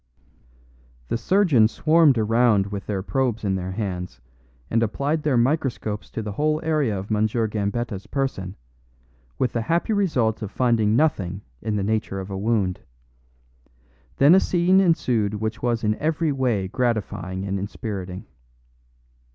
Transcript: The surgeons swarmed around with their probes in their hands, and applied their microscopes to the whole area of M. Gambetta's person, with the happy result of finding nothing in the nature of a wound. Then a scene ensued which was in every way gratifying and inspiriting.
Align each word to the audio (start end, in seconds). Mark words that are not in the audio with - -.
The 1.09 1.17
surgeons 1.19 1.71
swarmed 1.71 2.17
around 2.17 2.65
with 2.71 2.87
their 2.87 3.03
probes 3.03 3.43
in 3.43 3.53
their 3.53 3.73
hands, 3.73 4.19
and 4.67 4.81
applied 4.81 5.21
their 5.21 5.37
microscopes 5.37 6.09
to 6.09 6.23
the 6.23 6.31
whole 6.31 6.59
area 6.63 6.97
of 6.97 7.11
M. 7.11 7.27
Gambetta's 7.27 8.07
person, 8.07 8.55
with 9.37 9.53
the 9.53 9.61
happy 9.61 9.93
result 9.93 10.41
of 10.41 10.49
finding 10.49 10.95
nothing 10.95 11.41
in 11.61 11.75
the 11.75 11.83
nature 11.83 12.19
of 12.19 12.31
a 12.31 12.35
wound. 12.39 12.79
Then 14.17 14.33
a 14.33 14.39
scene 14.39 14.79
ensued 14.79 15.35
which 15.35 15.61
was 15.61 15.83
in 15.83 15.93
every 15.99 16.31
way 16.31 16.67
gratifying 16.67 17.45
and 17.45 17.59
inspiriting. 17.59 18.25